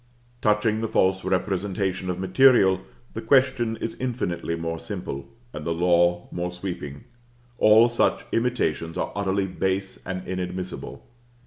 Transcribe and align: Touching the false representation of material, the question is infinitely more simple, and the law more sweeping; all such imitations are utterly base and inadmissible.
Touching 0.41 0.81
the 0.81 0.87
false 0.87 1.23
representation 1.23 2.09
of 2.09 2.17
material, 2.19 2.81
the 3.13 3.21
question 3.21 3.77
is 3.77 3.93
infinitely 3.99 4.55
more 4.55 4.79
simple, 4.79 5.27
and 5.53 5.63
the 5.63 5.75
law 5.75 6.27
more 6.31 6.51
sweeping; 6.51 7.03
all 7.59 7.87
such 7.87 8.25
imitations 8.31 8.97
are 8.97 9.11
utterly 9.15 9.45
base 9.45 9.99
and 10.03 10.27
inadmissible. 10.27 11.05